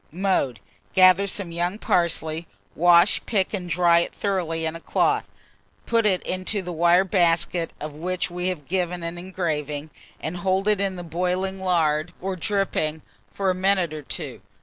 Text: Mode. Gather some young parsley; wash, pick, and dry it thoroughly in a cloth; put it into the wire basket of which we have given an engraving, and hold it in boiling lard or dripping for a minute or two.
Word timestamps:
Mode. 0.11 0.59
Gather 0.95 1.27
some 1.27 1.51
young 1.51 1.77
parsley; 1.77 2.47
wash, 2.73 3.23
pick, 3.27 3.53
and 3.53 3.69
dry 3.69 3.99
it 3.99 4.15
thoroughly 4.15 4.65
in 4.65 4.75
a 4.75 4.79
cloth; 4.79 5.29
put 5.85 6.07
it 6.07 6.23
into 6.23 6.63
the 6.63 6.71
wire 6.71 7.03
basket 7.03 7.71
of 7.79 7.93
which 7.93 8.31
we 8.31 8.47
have 8.47 8.67
given 8.67 9.03
an 9.03 9.19
engraving, 9.19 9.91
and 10.19 10.37
hold 10.37 10.67
it 10.67 10.81
in 10.81 10.95
boiling 11.09 11.59
lard 11.61 12.13
or 12.19 12.35
dripping 12.35 13.03
for 13.31 13.51
a 13.51 13.53
minute 13.53 13.93
or 13.93 14.01
two. 14.01 14.41